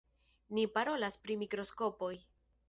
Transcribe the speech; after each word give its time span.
Ni 0.57 0.63
parolas 0.77 1.19
pri 1.27 1.37
mikroskopoj. 1.43 2.11